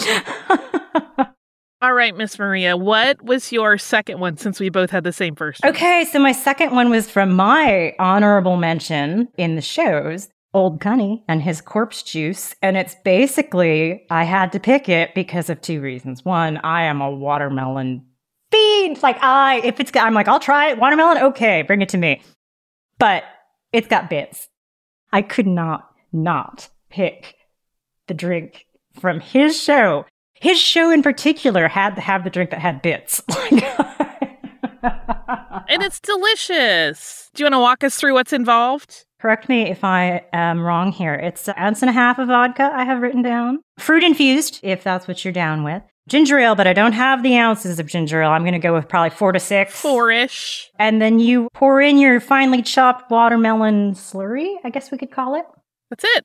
[1.80, 5.36] All right, Miss Maria, what was your second one since we both had the same
[5.36, 5.72] first one?
[5.72, 11.22] Okay, so my second one was from my honorable mention in the shows, Old Cunny
[11.28, 12.52] and his corpse juice.
[12.62, 16.24] And it's basically, I had to pick it because of two reasons.
[16.24, 18.04] One, I am a watermelon
[18.50, 19.00] fiend.
[19.00, 20.78] Like, I, if it's, I'm like, I'll try it.
[20.78, 22.22] Watermelon, okay, bring it to me.
[22.98, 23.22] But
[23.72, 24.48] it's got bits.
[25.12, 27.36] I could not, not pick
[28.08, 28.66] the drink
[28.98, 30.06] from his show.
[30.40, 33.22] His show in particular had to have the drink that had bits.
[35.68, 37.30] And it's delicious.
[37.34, 39.04] Do you want to walk us through what's involved?
[39.20, 41.12] Correct me if I am wrong here.
[41.12, 43.58] It's an ounce and a half of vodka I have written down.
[43.78, 45.82] Fruit infused, if that's what you're down with.
[46.08, 48.30] Ginger ale, but I don't have the ounces of ginger ale.
[48.30, 49.78] I'm going to go with probably four to six.
[49.78, 50.70] Four-ish.
[50.78, 55.34] And then you pour in your finely chopped watermelon slurry, I guess we could call
[55.34, 55.44] it.
[55.90, 56.24] That's it.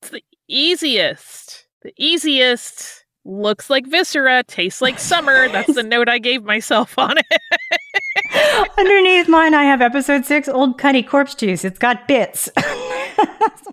[0.00, 1.66] It's the easiest.
[1.82, 2.99] The easiest.
[3.24, 5.48] Looks like viscera, tastes like summer.
[5.48, 8.70] That's the note I gave myself on it.
[8.78, 11.64] Underneath mine, I have episode six, Old Cunny Corpse Juice.
[11.64, 12.48] It's got bits.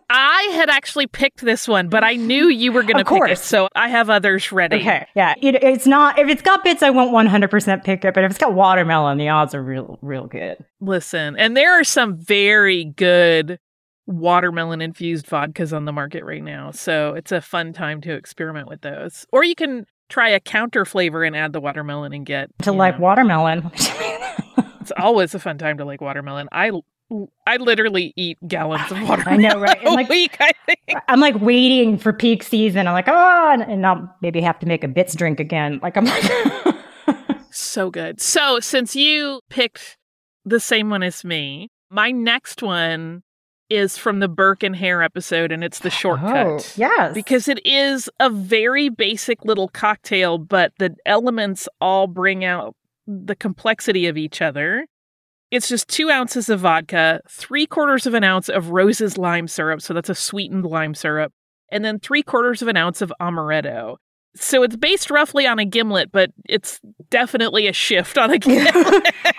[0.09, 3.39] I had actually picked this one, but I knew you were going to pick it,
[3.39, 4.77] so I have others ready.
[4.77, 5.33] Okay, yeah.
[5.41, 8.39] It, it's not, if it's got bits, I won't 100% pick it, but if it's
[8.39, 10.57] got watermelon, the odds are real, real good.
[10.81, 13.59] Listen, and there are some very good
[14.07, 18.67] watermelon infused vodkas on the market right now, so it's a fun time to experiment
[18.67, 19.25] with those.
[19.31, 22.95] Or you can try a counter flavor and add the watermelon and get To like
[22.95, 23.71] know, watermelon.
[24.79, 26.47] It's always a fun time to like watermelon.
[26.53, 26.71] I
[27.45, 29.77] I literally eat gallons of I watermelon know, right?
[29.83, 30.37] a And like, week.
[30.39, 30.79] I think.
[31.09, 32.87] I'm like waiting for peak season.
[32.87, 35.81] I'm like, oh, and, and I'll maybe have to make a bits drink again.
[35.83, 36.23] Like, I'm like,
[37.51, 38.21] So good.
[38.21, 39.97] So since you picked
[40.45, 43.23] the same one as me, my next one
[43.69, 46.47] is from the Burke and Hare episode, and it's the shortcut.
[46.47, 47.13] oh, yes.
[47.13, 53.35] Because it is a very basic little cocktail, but the elements all bring out the
[53.35, 54.85] complexity of each other.
[55.49, 59.81] It's just two ounces of vodka, three quarters of an ounce of Rose's lime syrup.
[59.81, 61.31] So that's a sweetened lime syrup.
[61.71, 63.97] And then three quarters of an ounce of amaretto.
[64.39, 66.79] So it's based roughly on a gimlet, but it's
[67.09, 68.73] definitely a shift on a gimlet.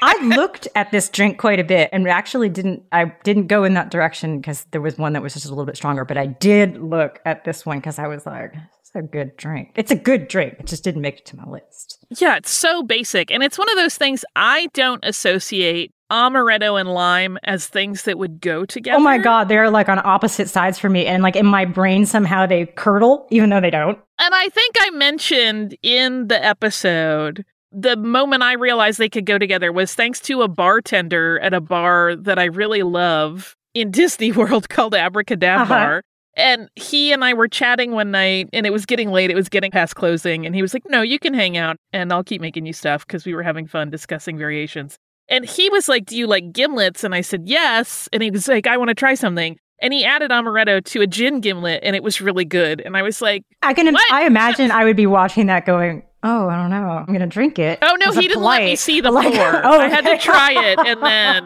[0.00, 3.74] I looked at this drink quite a bit and actually didn't I didn't go in
[3.74, 6.26] that direction because there was one that was just a little bit stronger, but I
[6.26, 8.54] did look at this one because I was like,
[8.94, 9.72] it's a good drink.
[9.74, 10.56] It's a good drink.
[10.58, 12.04] It just didn't make it to my list.
[12.18, 13.30] Yeah, it's so basic.
[13.30, 18.18] And it's one of those things I don't associate amaretto and lime as things that
[18.18, 18.96] would go together.
[18.96, 21.06] Oh my god, they're like on opposite sides for me.
[21.06, 23.98] And like in my brain somehow they curdle, even though they don't.
[24.18, 29.38] And I think I mentioned in the episode the moment I realized they could go
[29.38, 34.32] together was thanks to a bartender at a bar that I really love in Disney
[34.32, 35.76] World called Abracadabra.
[35.76, 36.00] Uh-huh.
[36.38, 39.30] And he and I were chatting one night, and it was getting late.
[39.30, 40.46] It was getting past closing.
[40.46, 43.06] And he was like, No, you can hang out, and I'll keep making you stuff
[43.06, 44.96] because we were having fun discussing variations.
[45.28, 47.04] And he was like, Do you like gimlets?
[47.04, 48.08] And I said, Yes.
[48.12, 49.58] And he was like, I want to try something.
[49.80, 52.80] And he added amaretto to a gin gimlet, and it was really good.
[52.80, 54.12] And I was like, I can What?
[54.12, 56.88] I imagine I would be watching that going, Oh, I don't know.
[56.88, 57.78] I'm gonna drink it.
[57.80, 59.64] Oh no, he didn't let me see the like- pour.
[59.66, 61.44] Oh, I had to try it, and then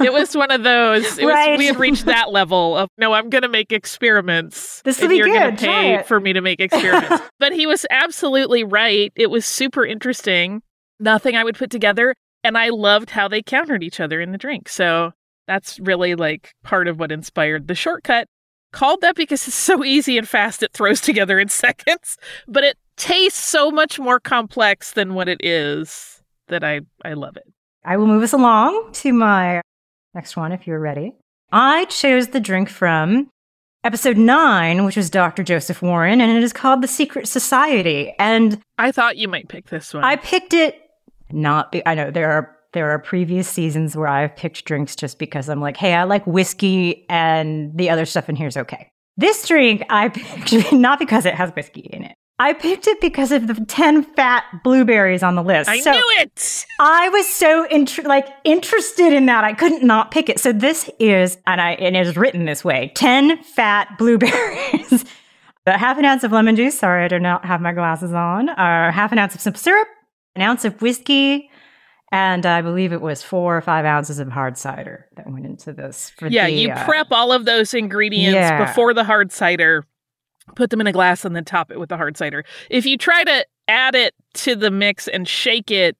[0.06, 1.18] it was one of those.
[1.18, 1.50] It Right.
[1.50, 4.80] was we had reached that level of no, I'm going to make experiments.
[4.82, 5.58] This will be you're gonna good.
[5.58, 7.22] Try pay it." for me to make experiments.
[7.38, 9.12] but he was absolutely right.
[9.16, 10.62] It was super interesting.
[10.98, 14.38] Nothing I would put together, and I loved how they countered each other in the
[14.38, 14.68] drink.
[14.68, 15.12] So
[15.46, 18.28] that's really like part of what inspired the shortcut.
[18.72, 22.16] Called that because it's so easy and fast, it throws together in seconds,
[22.48, 27.36] but it tastes so much more complex than what it is that I, I love
[27.36, 27.44] it.
[27.84, 29.60] I will move us along to my
[30.14, 31.14] next one if you're ready.
[31.50, 33.28] I chose the drink from
[33.84, 35.42] episode nine, which was Dr.
[35.42, 38.14] Joseph Warren, and it is called The Secret Society.
[38.18, 40.04] And I thought you might pick this one.
[40.04, 40.78] I picked it
[41.30, 42.56] not, be- I know there are.
[42.74, 46.26] There are previous seasons where I've picked drinks just because I'm like, hey, I like
[46.26, 48.90] whiskey and the other stuff in here is okay.
[49.18, 50.08] This drink I
[50.48, 52.14] picked not because it has whiskey in it.
[52.42, 55.70] I picked it because of the 10 fat blueberries on the list.
[55.70, 56.66] I So- knew it.
[56.80, 57.66] I was so
[58.04, 60.40] like interested in that I couldn't not pick it.
[60.40, 65.04] So this is, and I and it is written this way: ten fat blueberries,
[65.66, 66.78] a half an ounce of lemon juice.
[66.78, 68.48] Sorry, I do not have my glasses on.
[68.48, 69.88] Uh, half an ounce of simple syrup,
[70.34, 71.48] an ounce of whiskey,
[72.10, 75.72] and I believe it was four or five ounces of hard cider that went into
[75.72, 76.10] this.
[76.18, 78.64] For Yeah, the, you uh, prep all of those ingredients yeah.
[78.66, 79.84] before the hard cider,
[80.56, 82.44] put them in a glass, and then top it with the hard cider.
[82.70, 85.96] If you try to add it to the mix and shake it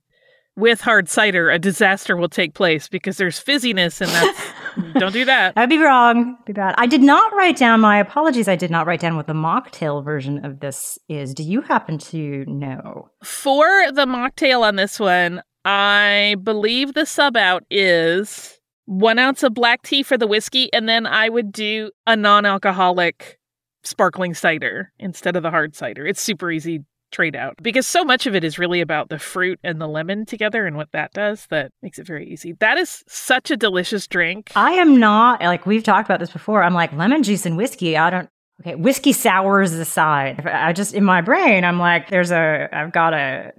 [0.57, 4.53] with hard cider, a disaster will take place because there's fizziness, and that's
[4.99, 5.55] don't do that.
[5.57, 6.36] I'd be wrong.
[6.45, 6.74] Be bad.
[6.78, 7.80] I did not write down.
[7.80, 8.49] My apologies.
[8.49, 11.34] I did not write down what the mocktail version of this is.
[11.34, 13.09] Do you happen to know?
[13.24, 19.55] For the mocktail on this one, I believe the sub out is one ounce of
[19.55, 23.38] black tea for the whiskey, and then I would do a non alcoholic
[23.84, 26.06] sparkling cider instead of the hard cider.
[26.06, 29.60] It's super easy trade out because so much of it is really about the fruit
[29.62, 32.54] and the lemon together and what that does that makes it very easy.
[32.54, 34.50] That is such a delicious drink.
[34.56, 36.62] I am not like we've talked about this before.
[36.62, 37.96] I'm like lemon juice and whiskey.
[37.96, 38.28] I don't.
[38.60, 40.46] Okay, whiskey sours aside.
[40.46, 42.68] I just in my brain, I'm like, there's a.
[42.72, 43.52] I've got a.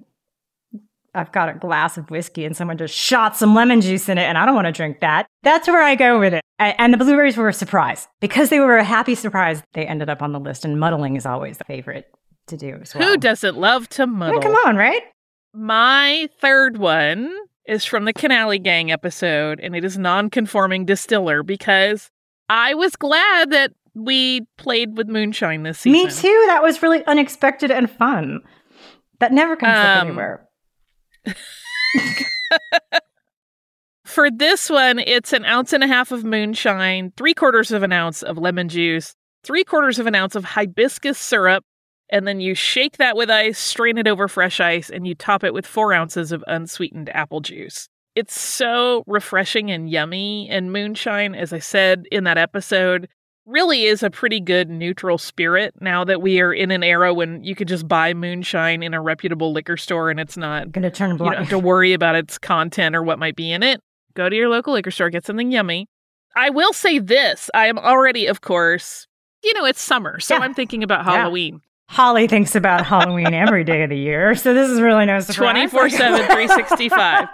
[1.15, 4.23] I've got a glass of whiskey and someone just shot some lemon juice in it,
[4.23, 5.27] and I don't want to drink that.
[5.43, 6.41] That's where I go with it.
[6.59, 9.61] And the blueberries were a surprise because they were a happy surprise.
[9.73, 12.07] They ended up on the list, and muddling is always the favorite
[12.47, 13.07] to do as well.
[13.09, 14.41] Who doesn't love to I mean, muddle?
[14.41, 15.01] come on, right?
[15.53, 17.31] My third one
[17.67, 22.09] is from the Canali Gang episode, and it is non-conforming distiller because
[22.49, 25.91] I was glad that we played with moonshine this season.
[26.05, 26.43] Me too.
[26.47, 28.39] That was really unexpected and fun.
[29.19, 30.42] That never comes up Um, anywhere.
[34.05, 37.91] For this one, it's an ounce and a half of moonshine, three quarters of an
[37.91, 41.63] ounce of lemon juice, three quarters of an ounce of hibiscus syrup,
[42.09, 45.43] and then you shake that with ice, strain it over fresh ice, and you top
[45.43, 47.89] it with four ounces of unsweetened apple juice.
[48.15, 50.47] It's so refreshing and yummy.
[50.49, 53.09] And moonshine, as I said in that episode,
[53.45, 57.43] really is a pretty good neutral spirit now that we are in an era when
[57.43, 60.89] you could just buy moonshine in a reputable liquor store and it's not going to
[60.91, 63.81] turn you don't have to worry about its content or what might be in it.
[64.15, 65.87] Go to your local liquor store, get something yummy.
[66.35, 69.07] I will say this I am already, of course,
[69.43, 70.41] you know, it's summer, so Yeah.
[70.41, 71.11] I'm thinking about Yeah.
[71.17, 71.61] Halloween.
[71.89, 75.35] Holly thinks about Halloween every day of the year, so this is really no surprise.
[75.69, 77.27] 24 7, 365.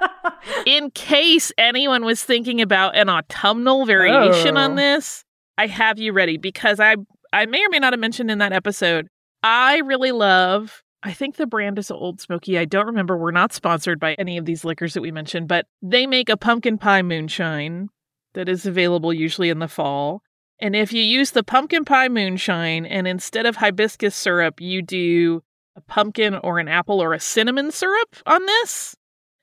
[0.66, 4.62] In case anyone was thinking about an autumnal variation Oh.
[4.62, 5.24] on this,
[5.60, 6.96] I have you ready because I
[7.34, 9.10] I may or may not have mentioned in that episode.
[9.44, 12.58] I really love I think the brand is Ole Smoky.
[12.58, 13.18] I don't remember.
[13.18, 16.38] We're not sponsored by any of these liquors that we mentioned, but they make a
[16.38, 17.90] pumpkin pie moonshine
[18.36, 20.22] that is available usually in the fall.
[20.62, 25.42] And if you use the pumpkin pie moonshine and instead of hibiscus syrup, you do
[25.76, 28.96] a pumpkin or an apple or a cinnamon syrup on this,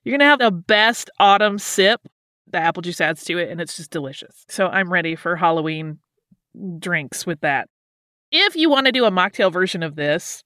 [0.02, 2.00] you're going to have the best autumn sip.
[2.46, 4.44] The apple juice adds to it and it's just delicious.
[4.48, 5.98] So I'm ready for Halloween
[6.78, 7.68] drinks with that.
[8.32, 10.42] If you want to do a mocktail version of this,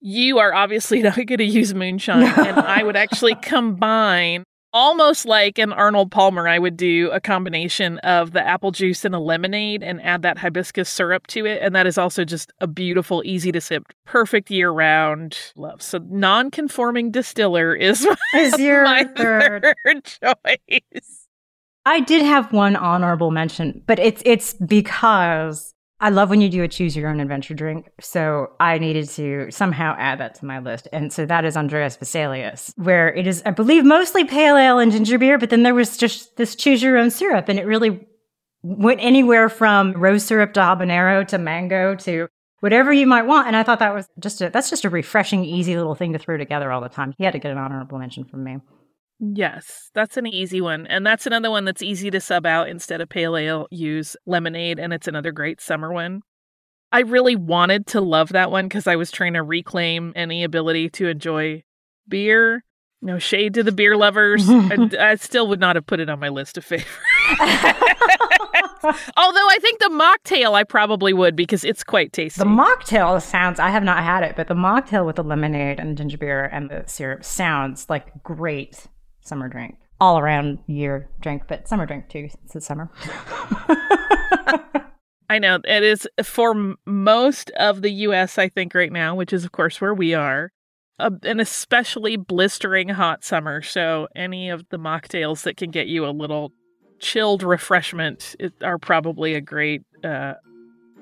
[0.00, 2.24] you are obviously not going to use moonshine.
[2.24, 4.44] and I would actually combine
[4.74, 6.48] almost like an Arnold Palmer.
[6.48, 10.38] I would do a combination of the apple juice and a lemonade and add that
[10.38, 11.60] hibiscus syrup to it.
[11.62, 15.82] And that is also just a beautiful, easy to sip, perfect year round love.
[15.82, 19.66] So non conforming distiller is Is your my third.
[19.84, 21.21] third choice.
[21.84, 26.64] I did have one honorable mention, but it's it's because I love when you do
[26.64, 27.88] a choose your own adventure drink.
[28.00, 30.88] So I needed to somehow add that to my list.
[30.92, 34.90] And so that is Andreas Vesalius, where it is, I believe, mostly pale ale and
[34.90, 37.48] ginger beer, but then there was just this choose your own syrup.
[37.48, 38.04] And it really
[38.62, 42.28] went anywhere from rose syrup to habanero to mango to
[42.58, 43.46] whatever you might want.
[43.46, 46.18] And I thought that was just a, that's just a refreshing, easy little thing to
[46.18, 47.14] throw together all the time.
[47.16, 48.58] He had to get an honorable mention from me.
[49.24, 50.84] Yes, that's an easy one.
[50.88, 54.80] And that's another one that's easy to sub out instead of pale ale, use lemonade,
[54.80, 56.22] and it's another great summer one.
[56.90, 60.90] I really wanted to love that one because I was trying to reclaim any ability
[60.90, 61.62] to enjoy
[62.08, 62.64] beer.
[63.00, 64.50] No shade to the beer lovers.
[64.50, 66.90] I, I still would not have put it on my list of favorites.
[69.16, 72.40] Although I think the mocktail I probably would because it's quite tasty.
[72.40, 75.96] The mocktail sounds, I have not had it, but the mocktail with the lemonade and
[75.96, 78.88] ginger beer and the syrup sounds like great
[79.22, 79.76] summer drink.
[80.00, 82.90] All around year drink, but summer drink too, it's summer.
[85.32, 89.44] I know it is for most of the US, I think, right now, which is,
[89.44, 90.52] of course, where we are,
[90.98, 93.62] a, an especially blistering hot summer.
[93.62, 96.52] So, any of the mocktails that can get you a little
[96.98, 100.34] chilled refreshment are probably a great, uh,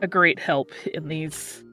[0.01, 1.65] a great help in these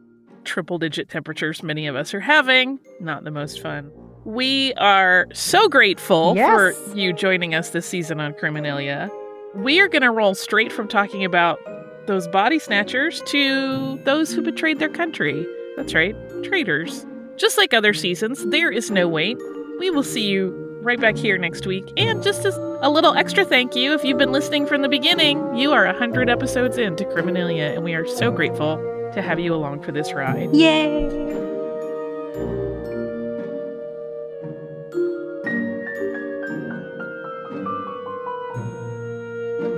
[0.43, 2.80] triple digit temperatures many of us are having.
[3.00, 3.91] Not the most fun.
[4.28, 6.49] We are so grateful Yes.
[6.78, 9.09] for you joining us this season on Criminalia.
[9.55, 11.59] We are going to roll straight from talking about
[12.07, 15.47] those body snatchers to those who betrayed their country.
[15.78, 16.13] That's right,
[16.43, 17.05] traitors.
[17.38, 19.38] Just like other seasons, there is no wait.
[19.80, 20.49] We will see you
[20.82, 21.89] right back here next week.
[21.95, 25.55] And just as a little extra thank you, if you've been listening from the beginning,
[25.55, 28.75] you are 100 episodes into Criminalia, and we are so grateful
[29.13, 30.53] to have you along for this ride.
[30.53, 31.47] Yay!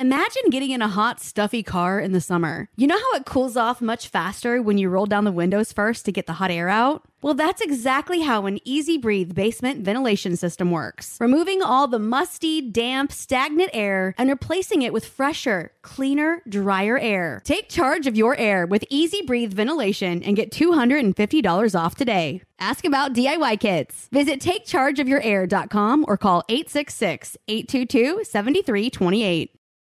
[0.00, 2.68] Imagine getting in a hot, stuffy car in the summer.
[2.76, 6.04] You know how it cools off much faster when you roll down the windows first
[6.04, 7.04] to get the hot air out?
[7.22, 11.16] Well, that's exactly how an EZ Breathe basement ventilation system works.
[11.20, 17.40] Removing all the musty, damp, stagnant air and replacing it with fresher, cleaner, drier air.
[17.44, 22.42] Take charge of your air with EZ Breathe ventilation and get $250 off today.
[22.58, 24.08] Ask about DIY kits.
[24.10, 29.54] Visit takechargeofyourair.com or call 866 822 7328.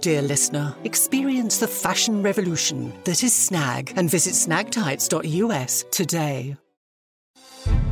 [0.00, 0.74] dear listener.
[0.84, 6.56] Experience the fashion revolution that is Snag and visit snagtights.us today.